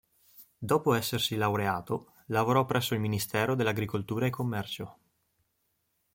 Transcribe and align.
Dopo 0.57 0.95
essersi 0.95 1.35
laureato, 1.35 2.13
lavorò 2.29 2.65
presso 2.65 2.95
il 2.95 2.99
Ministero 2.99 3.53
dell'Agricoltura 3.53 4.25
e 4.25 4.31
Commercio. 4.31 4.97